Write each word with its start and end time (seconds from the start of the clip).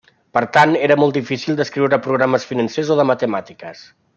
Per 0.35 0.41
tant 0.55 0.71
era 0.87 0.97
molt 1.01 1.17
difícil 1.19 1.59
d'escriure 1.59 2.01
programes 2.07 2.49
financers 2.53 2.91
o 2.97 3.01
de 3.03 3.07
matemàtiques. 3.15 3.89